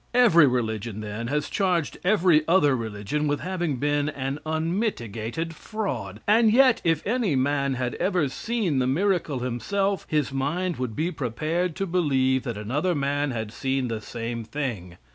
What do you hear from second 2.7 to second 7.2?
religion with having been an unmitigated fraud; and yet, if